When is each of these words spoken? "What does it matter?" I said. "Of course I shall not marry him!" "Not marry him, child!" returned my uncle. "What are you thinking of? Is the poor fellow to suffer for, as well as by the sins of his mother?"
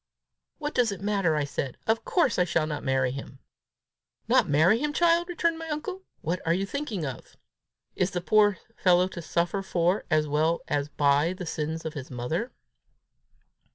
"What 0.57 0.73
does 0.73 0.91
it 0.91 0.99
matter?" 1.01 1.35
I 1.35 1.43
said. 1.43 1.77
"Of 1.85 2.03
course 2.05 2.39
I 2.39 2.43
shall 2.43 2.65
not 2.65 2.83
marry 2.83 3.11
him!" 3.11 3.37
"Not 4.27 4.49
marry 4.49 4.79
him, 4.79 4.93
child!" 4.93 5.27
returned 5.29 5.59
my 5.59 5.69
uncle. 5.69 6.01
"What 6.21 6.41
are 6.43 6.55
you 6.55 6.65
thinking 6.65 7.05
of? 7.05 7.37
Is 7.95 8.09
the 8.09 8.19
poor 8.19 8.57
fellow 8.75 9.07
to 9.09 9.21
suffer 9.21 9.61
for, 9.61 10.05
as 10.09 10.27
well 10.27 10.61
as 10.67 10.89
by 10.89 11.33
the 11.33 11.45
sins 11.45 11.85
of 11.85 11.93
his 11.93 12.09
mother?" 12.09 12.51